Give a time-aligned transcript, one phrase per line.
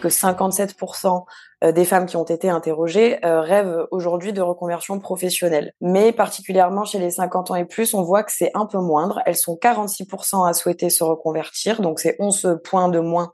[0.00, 1.24] que 57%
[1.64, 5.72] euh, des femmes qui ont été interrogées euh, rêvent aujourd'hui de reconversion professionnelle.
[5.80, 9.22] Mais particulièrement chez les 50 ans et plus, on voit que c'est un peu moindre.
[9.24, 13.32] Elles sont 46% à souhaiter se reconvertir, donc c'est 11 points de moins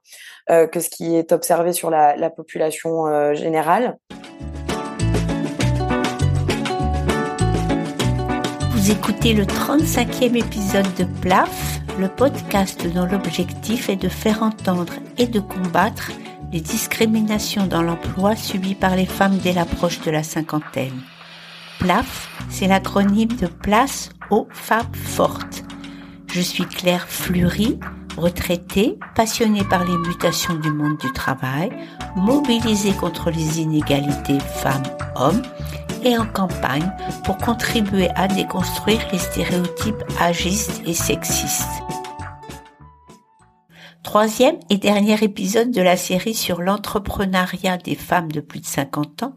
[0.50, 3.98] euh, que ce qui est observé sur la, la population générale.
[8.82, 14.94] Vous écoutez le 35e épisode de PLAF, le podcast dont l'objectif est de faire entendre
[15.18, 16.10] et de combattre
[16.52, 21.00] les discriminations dans l'emploi subies par les femmes dès l'approche de la cinquantaine.
[21.78, 25.62] PLAF, c'est l'acronyme de Place aux femmes fortes.
[26.26, 27.78] Je suis Claire Fleury,
[28.16, 31.70] retraitée, passionnée par les mutations du monde du travail,
[32.16, 35.42] mobilisée contre les inégalités femmes-hommes
[36.04, 36.90] et en campagne
[37.24, 41.82] pour contribuer à déconstruire les stéréotypes agistes et sexistes.
[44.02, 49.22] Troisième et dernier épisode de la série sur l'entrepreneuriat des femmes de plus de 50
[49.22, 49.36] ans,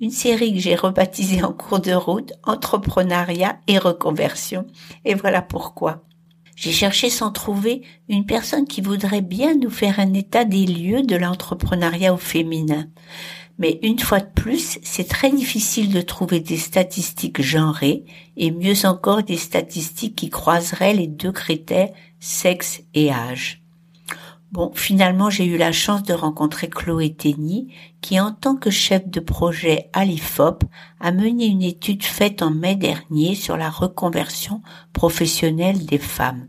[0.00, 4.66] une série que j'ai rebaptisée en cours de route Entrepreneuriat et reconversion.
[5.04, 6.04] Et voilà pourquoi.
[6.56, 11.02] J'ai cherché sans trouver une personne qui voudrait bien nous faire un état des lieux
[11.02, 12.86] de l'entrepreneuriat au féminin.
[13.62, 18.04] Mais une fois de plus, c'est très difficile de trouver des statistiques genrées
[18.36, 23.62] et mieux encore des statistiques qui croiseraient les deux critères sexe et âge.
[24.50, 29.06] Bon, finalement, j'ai eu la chance de rencontrer Chloé Tenny, qui, en tant que chef
[29.06, 30.64] de projet à l'IFOP,
[30.98, 34.60] a mené une étude faite en mai dernier sur la reconversion
[34.92, 36.48] professionnelle des femmes.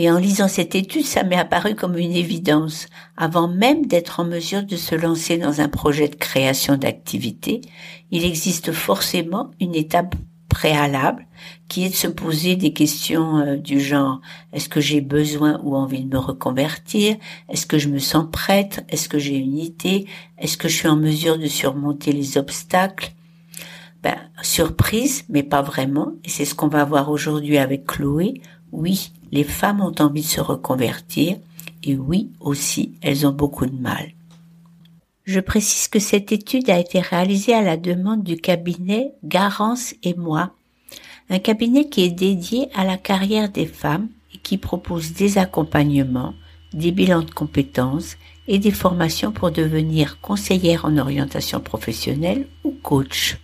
[0.00, 2.86] Et en lisant cette étude, ça m'est apparu comme une évidence.
[3.16, 7.62] Avant même d'être en mesure de se lancer dans un projet de création d'activité,
[8.12, 10.14] il existe forcément une étape
[10.48, 11.26] préalable
[11.66, 14.20] qui est de se poser des questions euh, du genre
[14.52, 17.16] est-ce que j'ai besoin ou envie de me reconvertir?
[17.48, 18.84] Est-ce que je me sens prête?
[18.88, 20.06] Est-ce que j'ai une idée
[20.38, 23.14] Est-ce que je suis en mesure de surmonter les obstacles?
[24.04, 28.40] Ben, surprise, mais pas vraiment, et c'est ce qu'on va voir aujourd'hui avec Chloé.
[28.70, 31.36] Oui, les femmes ont envie de se reconvertir,
[31.82, 34.12] et oui aussi, elles ont beaucoup de mal.
[35.24, 40.14] Je précise que cette étude a été réalisée à la demande du cabinet Garance et
[40.14, 40.54] moi,
[41.28, 46.34] un cabinet qui est dédié à la carrière des femmes et qui propose des accompagnements,
[46.72, 48.16] des bilans de compétences
[48.46, 53.38] et des formations pour devenir conseillère en orientation professionnelle ou coach.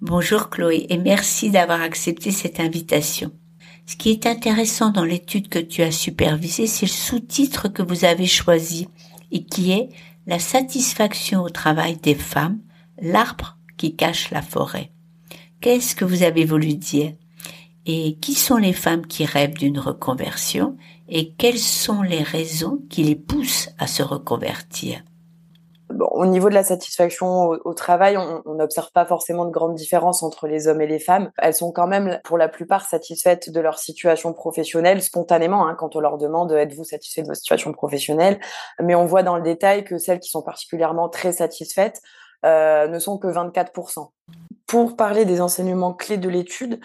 [0.00, 3.30] Bonjour Chloé et merci d'avoir accepté cette invitation.
[3.88, 8.04] Ce qui est intéressant dans l'étude que tu as supervisée, c'est le sous-titre que vous
[8.04, 8.86] avez choisi
[9.32, 9.88] et qui est
[10.26, 12.60] la satisfaction au travail des femmes,
[13.00, 14.92] l'arbre qui cache la forêt.
[15.62, 17.14] Qu'est-ce que vous avez voulu dire?
[17.86, 20.76] Et qui sont les femmes qui rêvent d'une reconversion?
[21.08, 25.02] Et quelles sont les raisons qui les poussent à se reconvertir?
[25.90, 30.46] Au niveau de la satisfaction au, travail, on n'observe pas forcément de grandes différences entre
[30.46, 31.30] les hommes et les femmes.
[31.38, 35.96] Elles sont quand même, pour la plupart, satisfaites de leur situation professionnelle spontanément, hein, quand
[35.96, 38.38] on leur demande êtes-vous satisfait de votre situation professionnelle?
[38.82, 42.00] Mais on voit dans le détail que celles qui sont particulièrement très satisfaites
[42.44, 44.08] euh, ne sont que 24%
[44.68, 46.78] pour parler des enseignements clés de l'étude,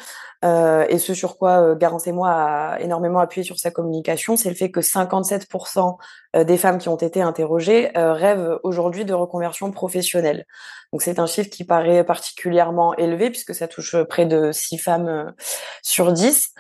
[0.46, 4.38] euh, et ce sur quoi euh, Garance et moi a énormément appuyé sur sa communication,
[4.38, 5.92] c'est le fait que 57% euh,
[6.34, 10.46] des femmes qui ont été interrogées euh, rêvent aujourd'hui de reconversion professionnelle.
[10.92, 15.34] Donc c'est un chiffre qui paraît particulièrement élevé puisque ça touche près de 6 femmes
[15.82, 16.54] sur 10.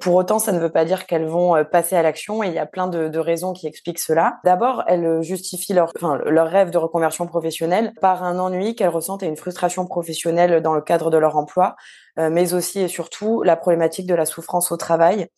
[0.00, 2.60] pour autant, ça ne veut pas dire qu'elles vont passer à l'action et il y
[2.60, 4.38] a plein de, de raisons qui expliquent cela.
[4.44, 9.22] D'abord, elles justifient leur, enfin, leur rêve de reconversion professionnelle par un ennui qu'elles ressentent
[9.24, 11.76] et une frustration professionnelle dans le cadre de leur emploi,
[12.18, 15.28] euh, mais aussi et surtout la problématique de la souffrance au travail.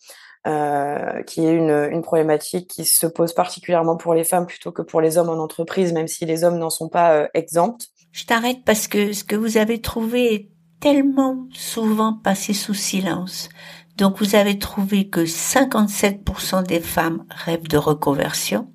[0.47, 4.82] Euh, qui est une, une, problématique qui se pose particulièrement pour les femmes plutôt que
[4.82, 7.87] pour les hommes en entreprise, même si les hommes n'en sont pas euh, exempts.
[8.12, 10.50] Je t'arrête parce que ce que vous avez trouvé est
[10.81, 13.49] tellement souvent passé sous silence.
[13.97, 18.71] Donc vous avez trouvé que 57% des femmes rêvent de reconversion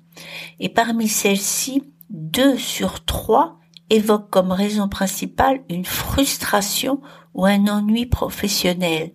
[0.58, 3.60] et parmi celles-ci, 2 sur 3
[3.90, 7.00] évoque comme raison principale une frustration
[7.34, 9.12] ou un ennui professionnel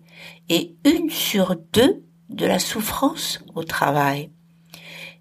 [0.48, 4.30] et une sur deux de la souffrance au travail.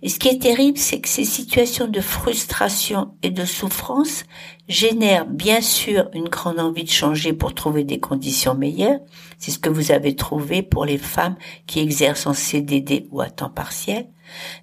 [0.01, 4.23] Et ce qui est terrible, c'est que ces situations de frustration et de souffrance
[4.67, 8.99] génèrent bien sûr une grande envie de changer pour trouver des conditions meilleures.
[9.39, 13.29] C'est ce que vous avez trouvé pour les femmes qui exercent en CDD ou à
[13.29, 14.07] temps partiel.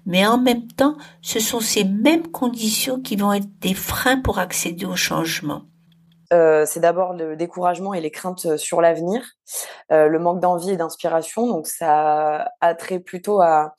[0.05, 4.39] Mais en même temps, ce sont ces mêmes conditions qui vont être des freins pour
[4.39, 5.63] accéder au changement.
[6.31, 9.23] Euh, c'est d'abord le découragement et les craintes sur l'avenir,
[9.91, 11.47] euh, le manque d'envie et d'inspiration.
[11.47, 13.75] Donc ça a trait plutôt à,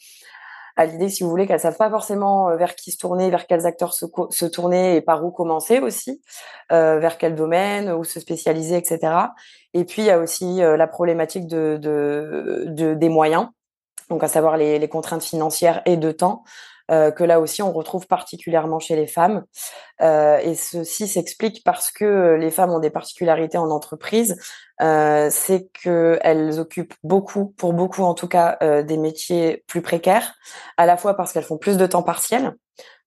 [0.77, 3.47] à l'idée, si vous voulez, qu'elles savent pas forcément euh, vers qui se tourner, vers
[3.47, 6.21] quels acteurs se, se tourner et par où commencer aussi,
[6.73, 9.13] euh, vers quel domaine, où se spécialiser, etc.
[9.73, 13.49] Et puis il y a aussi euh, la problématique de, de, de, des moyens,
[14.11, 16.43] donc à savoir les, les contraintes financières et de temps.
[16.91, 19.45] Euh, que là aussi on retrouve particulièrement chez les femmes.
[20.03, 24.37] Euh, et ceci s'explique parce que les femmes ont des particularités en entreprise,
[24.83, 30.35] euh, c'est qu'elles occupent beaucoup, pour beaucoup en tout cas, euh, des métiers plus précaires,
[30.77, 32.55] à la fois parce qu'elles font plus de temps partiel,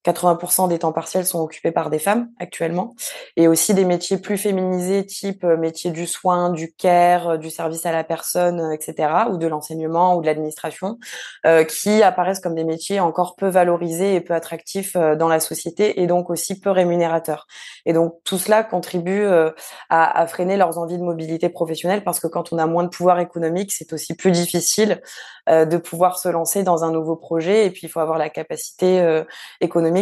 [0.08, 2.96] 80% des temps partiels sont occupés par des femmes actuellement,
[3.36, 7.50] et aussi des métiers plus féminisés, type euh, métier du soin, du care, euh, du
[7.50, 10.98] service à la personne, euh, etc., ou de l'enseignement ou de l'administration,
[11.46, 16.02] euh, qui apparaissent comme des métiers encore peu valorisés et peu attractifs dans la société,
[16.02, 17.48] et donc aussi peu rémunérateurs.
[17.86, 19.54] Et donc tout cela contribue à,
[19.90, 23.20] à, freiner leurs envies de mobilité professionnelle, parce que quand on a moins de pouvoir
[23.20, 25.02] économique, c'est aussi plus difficile
[25.48, 29.00] de pouvoir se lancer dans un nouveau projet, et puis il faut avoir la capacité
[29.00, 29.24] euh,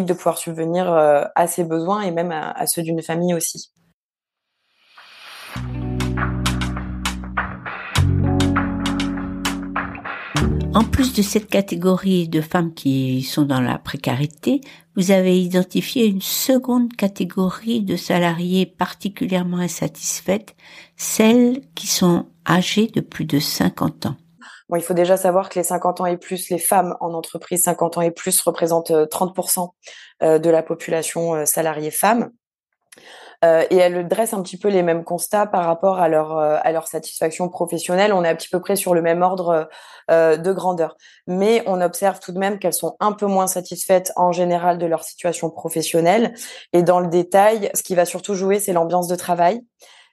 [0.02, 3.72] de pouvoir subvenir euh, à ses besoins et même à, ceux d'une famille aussi.
[10.74, 14.60] En plus de cette catégorie de femmes qui sont dans la précarité,
[14.98, 20.56] vous avez identifié une seconde catégorie de salariés particulièrement insatisfaites,
[20.98, 24.16] celles qui sont âgées de plus de 50 ans.
[24.70, 27.64] Bon, il faut déjà savoir que les 50 ans et plus, les femmes en entreprise
[27.64, 29.62] 50 ans et plus représentent 30%
[30.24, 32.32] euh, euh, de la population euh, salariée femme.
[33.44, 36.88] et elles dressent un petit peu les mêmes constats par rapport à leur à leur
[36.88, 38.12] satisfaction professionnelle.
[38.12, 39.70] On est à petit peu près sur le même ordre
[40.10, 40.96] de grandeur,
[41.28, 44.88] mais on observe tout de même qu'elles sont un peu moins satisfaites en général de
[44.88, 46.34] leur situation professionnelle.
[46.74, 49.62] Et dans le détail, ce qui va surtout jouer, c'est l'ambiance de travail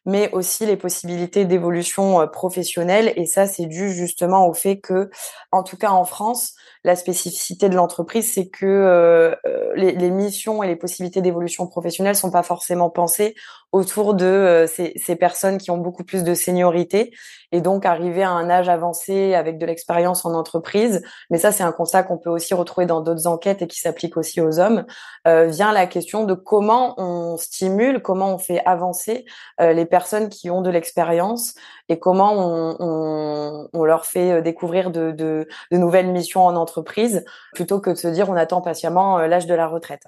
[0.04, 3.12] mais aussi les possibilités d'évolution euh, professionnelle.
[3.16, 5.10] Et ça, c'est dû justement au fait que,
[5.50, 6.54] en tout cas en France,
[6.84, 11.66] la spécificité de l'entreprise, c'est que euh, euh, les, les, missions et les possibilités d'évolution
[11.66, 13.34] professionnelle sont pas forcément pensées
[13.72, 17.12] autour de euh, ces, ces, personnes qui ont beaucoup plus de seniorité
[17.52, 21.02] et donc arriver à un âge avancé avec de l'expérience en entreprise.
[21.30, 24.16] Mais ça, c'est un constat qu'on peut aussi retrouver dans d'autres enquêtes et qui s'applique
[24.16, 24.84] aussi aux hommes.
[25.26, 29.24] Euh, vient la question de comment on stimule, comment on fait avancer
[29.60, 31.54] euh, les personnes qui ont de l'expérience
[31.92, 37.24] et comment on, on, on, leur fait découvrir de, de, de nouvelles missions en entreprise
[37.54, 40.02] plutôt que de se dire on attend patiemment l'âge de la retraite.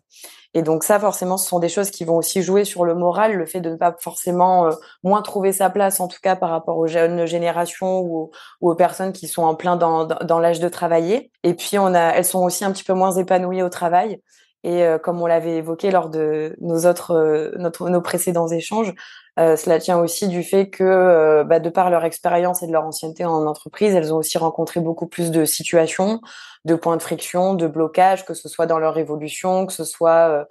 [0.55, 3.35] Et donc ça, forcément, ce sont des choses qui vont aussi jouer sur le moral,
[3.35, 4.71] le fait de ne pas forcément euh,
[5.03, 9.13] moins trouver sa place, en tout cas par rapport aux jeunes générations ou, aux personnes
[9.13, 11.33] qui sont en plein dans, dans, l'âge de travailler.
[11.43, 14.21] Et puis on a, elles sont aussi un petit peu moins épanouies au travail.
[14.63, 18.95] Et euh, comme on l'avait évoqué lors de nos autres, euh, notre, nos précédents échanges,
[19.39, 22.73] euh, cela tient aussi du fait que, euh, bah, de par leur expérience et de
[22.73, 26.21] leur ancienneté en entreprise, elles ont aussi rencontré beaucoup plus de situations,
[26.65, 30.47] de points de friction, de blocage, que ce soit dans leur évolution, que ce soit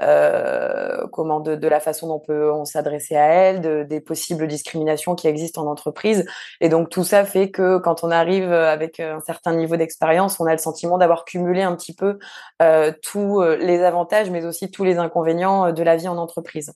[0.00, 4.00] euh, comment de, de, la façon dont on peut on s'adresser à elles, de, des
[4.00, 6.24] possibles discriminations qui existent en entreprise.
[6.60, 10.46] Et donc tout ça fait que quand on arrive avec un certain niveau d'expérience, on
[10.46, 12.18] a le sentiment d'avoir cumulé un petit peu
[12.62, 16.72] euh, tous les avantages, mais aussi tous les inconvénients de la vie en entreprise.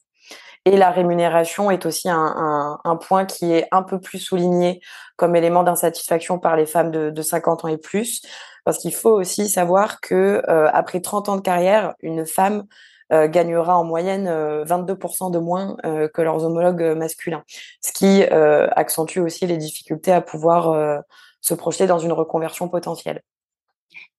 [0.64, 4.80] Et la rémunération est aussi un, point qui est un peu plus souligné
[5.16, 8.22] comme élément d'insatisfaction par les femmes de, de 50 ans et plus,
[8.64, 12.64] parce qu'il faut aussi savoir que euh, après 30 ans de carrière, une femme
[13.12, 17.42] euh, gagnera en moyenne 22% euh, de moins euh, que leurs homologues masculins,
[17.82, 21.02] ce qui accentue aussi les difficultés à pouvoir
[21.40, 23.22] se projeter dans une reconversion potentielle.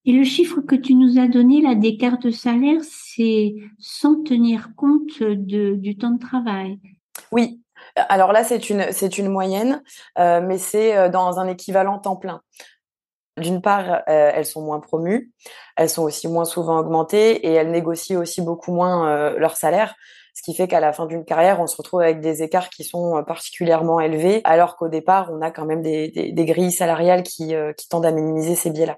[0.05, 4.69] Et le chiffre que tu nous as donné là d'écart de salaire, c'est sans tenir
[4.75, 6.79] compte de, du temps de travail.
[7.31, 7.61] Oui.
[7.95, 9.83] Alors là, c'est une c'est une moyenne,
[10.17, 12.41] euh, mais c'est euh, dans un équivalent temps plein.
[13.37, 15.31] D'une part, euh, elles sont moins promues,
[15.75, 19.95] elles sont aussi moins souvent augmentées et elles négocient aussi beaucoup moins leur salaire,
[20.33, 22.83] ce qui fait qu'à la fin d'une carrière, on se retrouve avec des écarts qui
[22.83, 27.23] sont particulièrement élevés, alors qu'au départ, on a quand même des, des, des grilles salariales
[27.23, 28.97] qui, qui tendent à minimiser ces biais-là.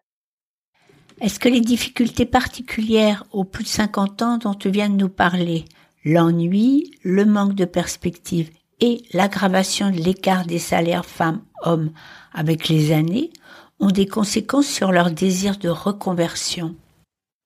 [1.22, 5.10] Est-ce que les difficultés particulières aux plus de 50 ans dont tu viens de nous
[5.10, 5.64] parler,
[6.04, 11.92] l'ennui, le manque de perspective et l'aggravation de l'écart des salaires femmes-hommes
[12.34, 13.32] avec les années
[13.80, 16.76] ont des conséquences sur leur désir de reconversion?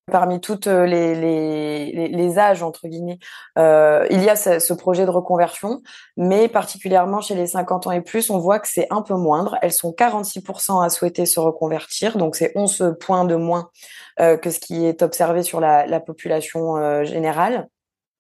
[0.10, 3.20] Parmi toutes euh, les, les, les, âges, entre guillemets,
[3.58, 5.82] euh, il y a ce, projet de reconversion,
[6.18, 9.58] mais particulièrement chez les 50 ans et plus, on voit que c'est un peu moindre.
[9.62, 13.70] Elles sont 46% à souhaiter se reconvertir, donc c'est 11 points de moins
[14.20, 17.68] euh, que ce qui est observé sur la, la population générale.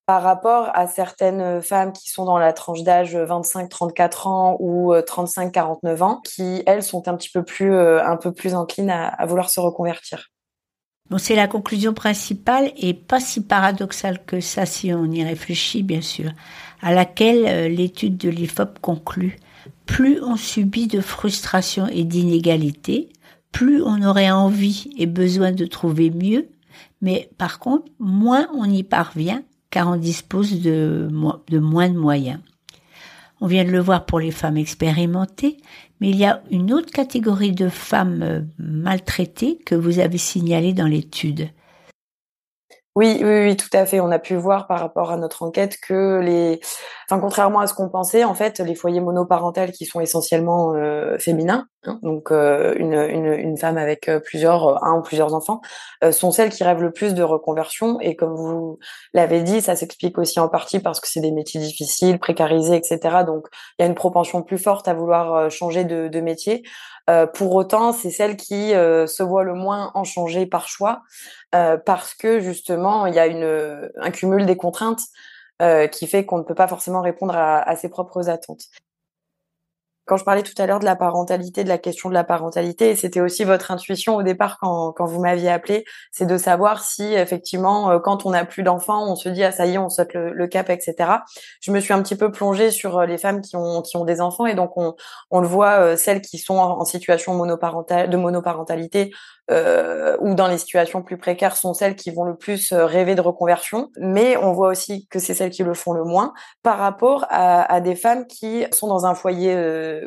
[0.05, 6.01] par rapport à certaines femmes qui sont dans la tranche d'âge 25-34 ans ou 35-49
[6.01, 9.60] ans, qui elles sont un petit peu plus, un peu plus enclines à, vouloir se
[9.60, 10.29] reconvertir.
[11.17, 16.01] C'est la conclusion principale et pas si paradoxale que ça si on y réfléchit, bien
[16.01, 16.31] sûr,
[16.81, 19.37] à laquelle l'étude de l'IFOP conclut.
[19.85, 23.09] Plus on subit de frustration et d'inégalité,
[23.51, 26.49] plus on aurait envie et besoin de trouver mieux,
[27.01, 32.39] mais par contre, moins on y parvient car on dispose de moins de moyens.
[33.41, 35.57] On vient de le voir pour les femmes expérimentées,
[35.99, 40.73] mais il y a une autre catégorie de femmes euh, maltraitées que vous avez signalée
[40.73, 41.49] dans l'étude.
[42.96, 44.00] Oui, oui, oui, tout à fait.
[44.00, 46.60] On a pu voir par rapport à notre enquête que les,
[47.08, 51.17] enfin, contrairement à ce qu'on pensait, en fait, les foyers monoparentaux qui sont essentiellement euh,
[51.19, 55.62] féminins, hein, donc euh, une, une, femme avec euh, plusieurs, un ou plusieurs enfants,
[56.12, 58.00] sont celles qui rêvent le plus de reconversion.
[58.01, 58.79] Et comme vous
[59.13, 63.24] l'avez dit, ça s'explique aussi en partie parce que c'est des métiers difficiles, précarisés, etc.
[63.25, 66.63] Donc, il y a une propension plus forte à vouloir changer de métier.
[67.09, 71.01] Euh, pour autant, c'est celle qui euh, se voit le moins en changer par choix,
[71.55, 73.23] euh, parce que justement, il y a
[74.01, 75.01] un cumul des contraintes
[75.91, 78.69] qui fait qu'on ne peut pas forcément répondre à ses propres attentes
[80.09, 82.95] quand je parlais tout à l'heure de la parentalité, de la question de la parentalité,
[82.95, 87.13] c'était aussi votre intuition au départ quand, quand vous m'aviez appelé, c'est de savoir si
[87.13, 89.89] effectivement, euh, quand on n'a plus d'enfants, on se dit ah ça y est, on
[89.89, 91.11] saute le, cap, etc.
[91.61, 94.05] Je me suis un petit peu plongée sur euh, les femmes qui ont qui ont
[94.05, 94.95] des enfants et donc on,
[95.29, 99.11] on le voit, euh, celles qui sont en, situation de monoparentalité
[99.51, 103.21] euh, ou dans les situations plus précaires sont celles qui vont le plus rêver de
[103.21, 107.25] reconversion, mais on voit aussi que c'est celles qui le font le moins par rapport
[107.29, 109.55] à, à des femmes qui sont dans un foyer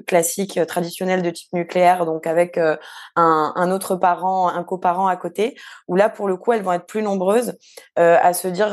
[0.06, 2.76] classique euh, traditionnel de type nucléaire, donc avec euh,
[3.16, 5.54] un, un, autre parent, un coparent à côté,
[5.88, 7.58] où là pour le coup elles vont être plus nombreuses
[7.98, 8.70] euh, à se dire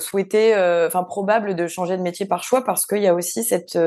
[0.00, 0.54] souhaiter,
[0.86, 3.78] enfin probable de changer de métier par choix parce qu'il y a aussi cette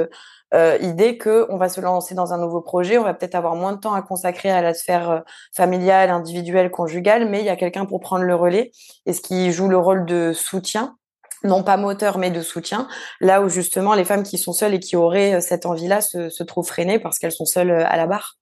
[0.82, 3.74] idée que on va se lancer dans un nouveau projet, on va peut-être avoir moins
[3.74, 7.86] de temps à consacrer à la sphère familiale, individuelle, conjugale, mais il y a quelqu'un
[7.86, 8.72] pour prendre le relais
[9.06, 10.96] et ce qui joue le rôle de soutien
[11.46, 12.88] non pas moteur mais de soutien,
[13.22, 16.30] là où justement les femmes qui sont seules et qui auraient euh, cette envie-là se,
[16.30, 18.38] se trouvent freinées parce qu'elles sont seules euh, à la barre.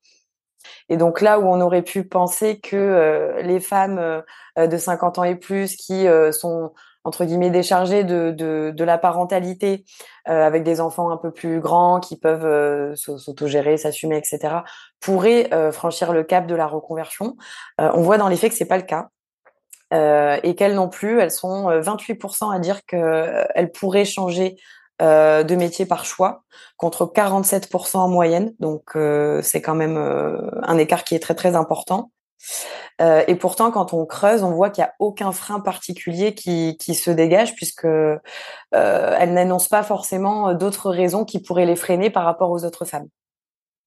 [0.89, 4.23] Et donc là où on aurait pu penser que euh, les femmes
[4.57, 9.85] de 50 ans et plus qui sont entre guillemets déchargées de, de, la parentalité
[10.25, 14.55] avec des enfants un peu plus grands qui peuvent s'autogérer, s'assumer, etc.,
[15.01, 17.35] pourraient franchir le cap de la reconversion.
[17.77, 19.09] on voit dans les faits que c'est pas le cas.
[19.93, 24.57] Euh, et qu'elles non plus, elles sont 28% euh, à dire qu'elles euh, pourraient changer
[25.01, 26.43] de métier par choix,
[26.77, 28.53] contre 47% en moyenne.
[28.59, 28.95] Donc
[29.41, 32.11] c'est quand même un écart qui est très très important.
[32.99, 37.11] Et pourtant, quand on creuse, on voit qu'il n'y a aucun frein particulier qui, se
[37.11, 37.87] dégage, puisque
[38.71, 43.07] elles n'annoncent pas forcément d'autres raisons qui pourraient les freiner par rapport aux autres femmes.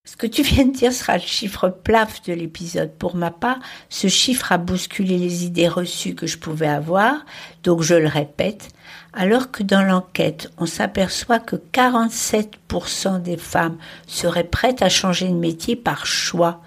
[0.07, 2.93] Ce que tu viens de dire sera le chiffre plaf de l'épisode.
[2.93, 3.59] Pour ma part,
[3.89, 7.27] ce chiffre a bousculé les idées reçues que je pouvais avoir,
[7.65, 8.69] donc je le répète,
[9.13, 15.35] alors que dans l'enquête, on s'aperçoit que 47% des femmes seraient prêtes à changer de
[15.35, 16.61] métier par choix.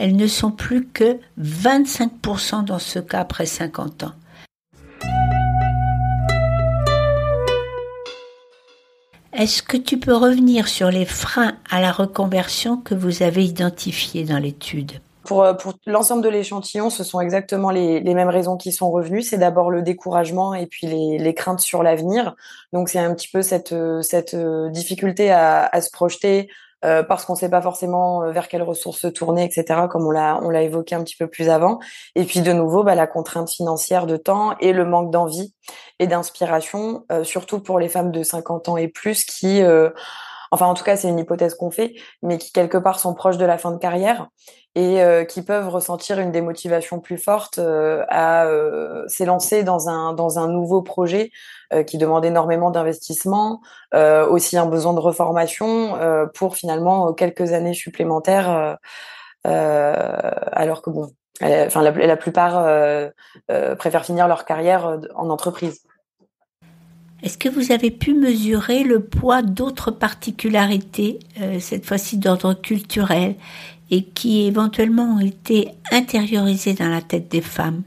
[0.00, 4.12] Elles ne sont plus que 25% dans ce cas après 50 ans.
[9.32, 14.22] Est-ce que tu peux revenir sur les freins à la reconversion que vous avez identifiés
[14.22, 14.92] dans l'étude?
[15.24, 19.22] Pour, euh, pour l'ensemble de l'échantillon, ce sont exactement les, mêmes raisons qui sont revenues.
[19.22, 22.36] C'est d'abord le découragement et puis les, craintes sur l'avenir.
[22.72, 24.00] Donc c'est un petit peu cette, euh,
[24.34, 26.48] euh, difficulté à se projeter,
[26.84, 30.06] euh, parce qu'on ne sait pas forcément euh, vers quelles ressources se tourner, etc., comme
[30.06, 31.80] on l'a on l'a évoqué un petit peu plus avant.
[32.14, 35.54] Et puis de nouveau, bah, la contrainte financière de temps et le manque d'envie
[35.98, 39.60] et d'inspiration, euh, surtout pour les femmes de 50 ans et plus qui
[40.50, 43.38] enfin en tout cas c'est une hypothèse qu'on fait, mais qui quelque part sont proches
[43.38, 44.28] de la fin de carrière
[44.78, 50.12] et euh, qui peuvent ressentir une démotivation plus forte euh, à euh, s'élancer dans un
[50.12, 51.30] dans un nouveau projet
[51.86, 53.60] qui demande énormément d'investissement,
[53.92, 55.98] aussi un besoin de reformation
[56.32, 58.78] pour finalement quelques années supplémentaires,
[59.44, 61.10] alors que bon,
[61.42, 62.66] enfin la, la plupart
[63.78, 65.82] préfèrent finir leur carrière en entreprise.
[67.22, 73.34] Est-ce que vous avez pu mesurer le poids d'autres particularités, euh, cette fois-ci d'ordre culturel,
[73.90, 77.82] et qui éventuellement ont été intériorisées dans la tête des femmes?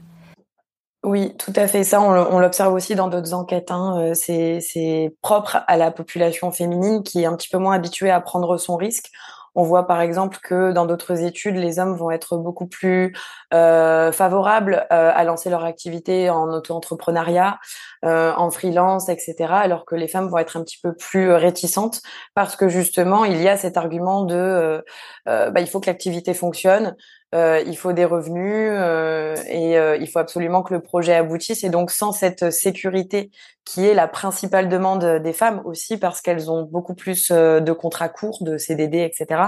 [1.04, 1.82] Oui, tout à fait.
[1.82, 3.72] Ça, on l'observe aussi dans d'autres enquêtes.
[3.72, 3.98] Hein.
[3.98, 8.20] Euh, c'est propre à la population féminine qui est un petit peu moins habituée à
[8.20, 9.10] prendre son risque.
[9.54, 13.14] On voit par exemple que dans d'autres études, les hommes vont être beaucoup plus
[13.52, 17.58] euh, favorables euh, à lancer leur activité en auto-entrepreneuriat,
[18.04, 22.00] euh, en freelance, etc., alors que les femmes vont être un petit peu plus réticentes
[22.34, 24.84] parce que justement, il y a cet argument de
[25.26, 26.96] bah, il faut que l'activité fonctionne,
[27.34, 31.64] euh, il faut des revenus euh, et euh, il faut absolument que le projet aboutisse.
[31.64, 33.30] Et donc, sans cette sécurité
[33.64, 38.08] qui est la principale demande des femmes aussi, parce qu'elles ont beaucoup plus de contrats
[38.08, 39.40] courts, de CDD, etc.,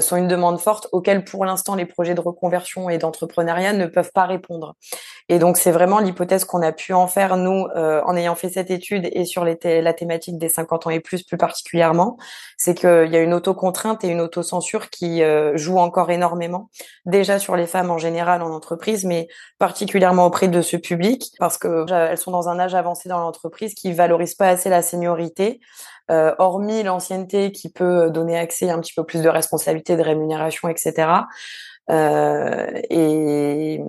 [0.00, 4.10] sont une demande forte auquel, pour l'instant, les projets de reconversion et d'entrepreneuriat ne peuvent
[4.10, 4.74] pas répondre.
[5.28, 8.70] Et donc, c'est vraiment l'hypothèse qu'on a pu en faire, nous, en ayant fait cette
[8.70, 12.16] étude et sur la thématique des 50 ans et plus plus particulièrement,
[12.56, 15.22] c'est qu'il y a une autocontrainte et une autocensure qui
[15.56, 16.70] jouent encore énormément
[17.12, 19.28] déjà sur les femmes en général en entreprise, mais
[19.60, 23.74] particulièrement auprès de ce public, parce que elles sont dans un âge avancé dans l'entreprise
[23.74, 25.60] qui valorise pas assez la seniorité.
[26.10, 30.02] Euh, hormis l'ancienneté qui peut donner accès à un petit peu plus de responsabilité, de
[30.02, 31.08] rémunération, etc.
[31.90, 33.80] Euh, et,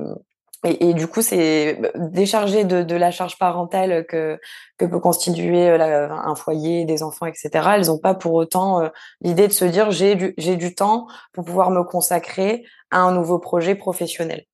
[0.64, 4.40] et, du coup, c'est déchargé de, la charge parentale que,
[4.78, 7.50] peut constituer euh, un foyer, des enfants, etc.
[7.76, 8.90] Elles n'ont pas pour autant euh,
[9.22, 13.40] l'idée de se dire j'ai du, du temps pour pouvoir me consacrer à un nouveau
[13.40, 14.46] projet professionnel.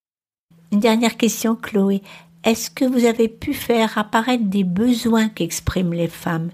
[0.71, 2.01] Une dernière question, Chloé.
[2.43, 6.51] Est-ce que vous avez pu faire apparaître des besoins qu'expriment les femmes?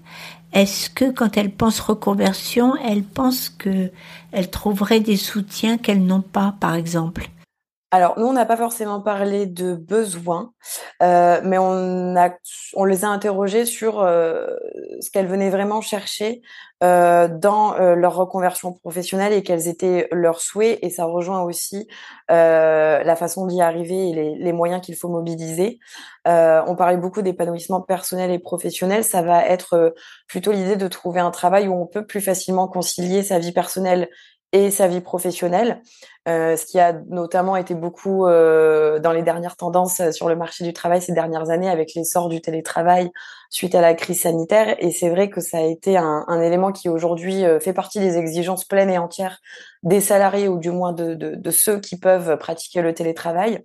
[0.52, 3.90] Est-ce que quand elles pensent reconversion, elles pensent que
[4.32, 7.28] elles trouveraient des soutiens qu'elles n'ont pas, par exemple?
[7.92, 10.52] Alors, nous, on n'a pas forcément parlé de besoins,
[11.04, 12.30] euh, mais on, a,
[12.74, 14.48] on les a interrogés sur euh,
[15.00, 16.42] ce qu'elles venaient vraiment chercher
[16.82, 20.80] euh, dans leur reconversion professionnelle et quels étaient leurs souhaits.
[20.82, 21.86] Et ça rejoint aussi
[22.28, 25.78] la façon d'y arriver et les, les moyens qu'il faut mobiliser.
[26.26, 29.04] on parlait beaucoup d'épanouissement personnel et professionnel.
[29.04, 29.94] Ça va être
[30.26, 34.08] plutôt l'idée de trouver un travail où on peut plus facilement concilier sa vie personnelle
[34.56, 35.82] et sa vie professionnelle,
[36.26, 40.34] euh, ce qui a notamment été beaucoup euh, dans les dernières tendances euh, sur le
[40.34, 43.10] marché du travail ces dernières années avec l'essor du télétravail
[43.50, 44.74] suite à la crise sanitaire.
[44.78, 48.00] Et c'est vrai que ça a été un, un élément qui aujourd'hui euh, fait partie
[48.00, 49.40] des exigences pleines et entières
[49.82, 53.62] des salariés ou du moins de, de, de ceux qui peuvent pratiquer le télétravail.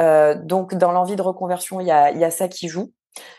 [0.00, 2.92] Euh, donc dans l'envie de reconversion, il y a, y a ça qui joue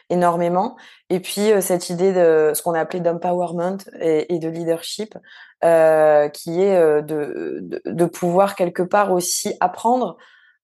[0.09, 0.77] énormément.
[1.09, 5.17] Et puis cette idée de ce qu'on a appelé d'empowerment et, et, de leadership,
[5.63, 10.17] euh, qui est euh, de, de, de, pouvoir quelque part aussi apprendre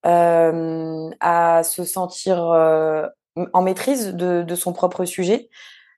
[0.05, 3.05] euh, à se sentir euh,
[3.53, 5.49] en maîtrise de, de, son propre sujet,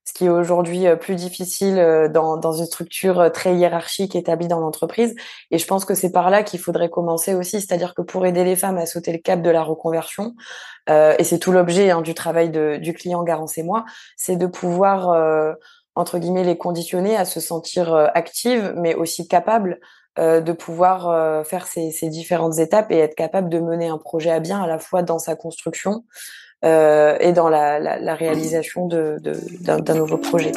[0.05, 4.59] ce qui est aujourd'hui euh, plus difficile dans, dans, une structure très hiérarchique établie dans
[4.59, 5.15] l'entreprise.
[5.51, 8.43] Et je pense que c'est par là qu'il faudrait commencer aussi, c'est-à-dire que pour aider
[8.43, 10.33] les femmes à sauter le cap de la reconversion,
[10.89, 13.85] euh, et c'est tout l'objet hein, du travail de, du client Garance et moi,
[14.17, 15.55] c'est de pouvoir
[15.95, 19.79] entre guillemets les conditionner à se sentir euh, actives, mais aussi capables
[20.19, 24.31] euh, de pouvoir euh, faire ces, différentes étapes et être capable de mener un projet
[24.31, 26.03] à bien à la fois dans sa construction
[26.63, 30.51] et dans la, réalisation d'un nouveau projet.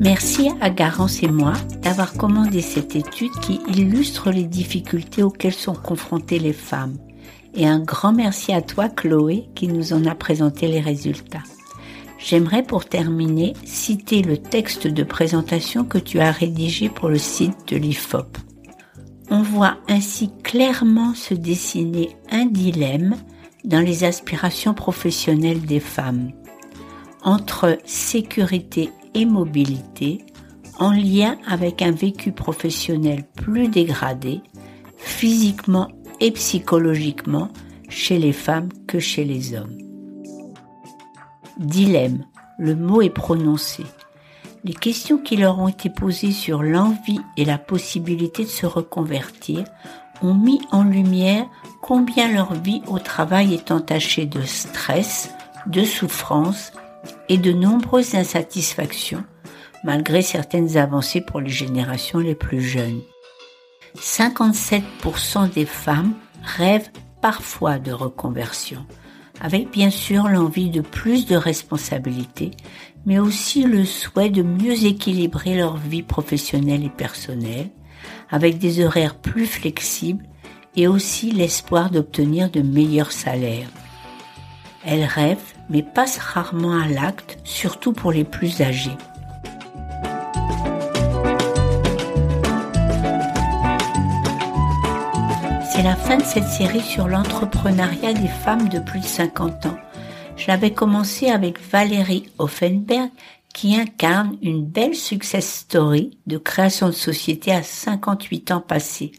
[0.00, 5.74] Merci à Garance et moi d'avoir commandé cette étude qui illustre les difficultés auxquelles sont
[5.74, 6.96] confrontées les femmes
[7.54, 11.42] et un grand merci à toi Chloé qui nous en a présenté les résultats.
[12.18, 17.68] J'aimerais pour terminer citer le texte de présentation que tu as rédigé pour le site
[17.68, 18.38] de l'IFOP.
[19.30, 23.16] On voit ainsi clairement se dessiner un dilemme
[23.64, 26.30] dans les aspirations professionnelles des femmes
[27.22, 30.24] entre sécurité et mobilité
[30.78, 34.40] en lien avec un vécu professionnel plus dégradé,
[34.96, 35.88] physiquement
[36.22, 37.48] et psychologiquement
[37.88, 39.76] chez les femmes que chez les hommes.
[41.58, 42.24] Dilemme,
[42.58, 43.84] le mot est prononcé.
[44.64, 49.64] Les questions qui leur ont été posées sur l'envie et la possibilité de se reconvertir
[50.22, 51.46] ont mis en lumière
[51.82, 55.34] combien leur vie au travail est entachée de stress,
[55.66, 56.72] de souffrance
[57.28, 59.24] et de nombreuses insatisfactions,
[59.82, 63.00] malgré certaines avancées pour les générations les plus jeunes.
[63.98, 68.84] 57% des femmes rêvent parfois de reconversion,
[69.40, 72.50] avec bien sûr l'envie de plus de responsabilités,
[73.06, 77.70] mais aussi le souhait de mieux équilibrer leur vie professionnelle et personnelle,
[78.30, 80.24] avec des horaires plus flexibles
[80.76, 83.68] et aussi l'espoir d'obtenir de meilleurs salaires.
[84.84, 85.38] Elles rêvent,
[85.70, 88.96] mais passent rarement à l'acte, surtout pour les plus âgés.
[95.82, 99.76] C'est la fin de cette série sur l'entrepreneuriat des femmes de plus de 50 ans.
[100.36, 103.10] Je l'avais commencé avec Valérie Offenberg
[103.52, 109.10] qui incarne une belle success story de création de société à 58 ans passés.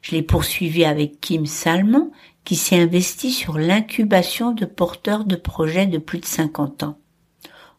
[0.00, 2.12] Je l'ai poursuivi avec Kim Salmon,
[2.44, 6.98] qui s'est investi sur l'incubation de porteurs de projets de plus de 50 ans.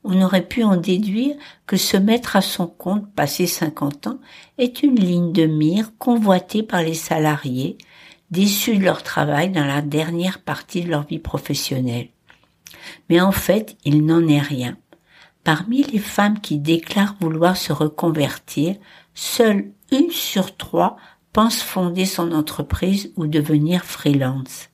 [0.03, 4.19] On aurait pu en déduire que se mettre à son compte passé 50 ans
[4.57, 7.77] est une ligne de mire convoitée par les salariés,
[8.31, 12.09] déçus de leur travail dans la dernière partie de leur vie professionnelle.
[13.09, 14.77] Mais en fait, il n'en est rien.
[15.43, 18.75] Parmi les femmes qui déclarent vouloir se reconvertir,
[19.13, 20.97] seule une sur trois
[21.31, 24.69] pense fonder son entreprise ou devenir freelance.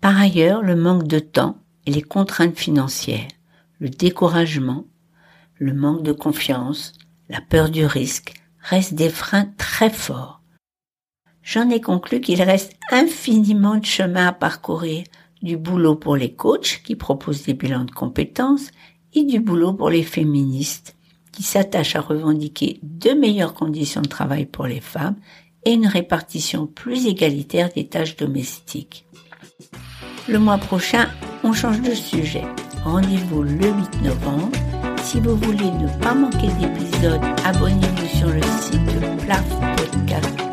[0.00, 3.28] Par ailleurs, le manque de temps et les contraintes financières,
[3.78, 4.86] le découragement,
[5.56, 6.92] le manque de confiance,
[7.28, 10.39] la peur du risque restent des freins très forts.
[11.42, 15.04] J'en ai conclu qu'il reste infiniment de chemin à parcourir,
[15.42, 18.70] du boulot pour les coachs qui proposent des bilans de compétences
[19.14, 20.96] et du boulot pour les féministes
[21.32, 25.16] qui s'attachent à revendiquer de meilleures conditions de travail pour les femmes
[25.64, 29.06] et une répartition plus égalitaire des tâches domestiques.
[30.28, 31.08] Le mois prochain,
[31.44, 32.44] on change de sujet.
[32.84, 34.50] Rendez-vous le 8 novembre.
[35.02, 39.26] Si vous voulez ne pas manquer d'épisodes, abonnez-vous sur le site plafpodcast.fr.
[39.26, 40.49] Plaf Podcast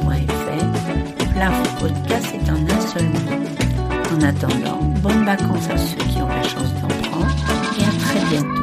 [1.38, 3.20] L'infopodcast est en un seul mot.
[4.12, 7.28] En attendant, bonnes vacances à ceux qui ont la chance d'en prendre
[7.80, 8.57] et à très bientôt.